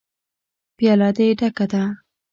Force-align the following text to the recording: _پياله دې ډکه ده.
_پياله 0.77 1.09
دې 1.17 1.27
ډکه 1.39 1.65
ده. 1.71 1.83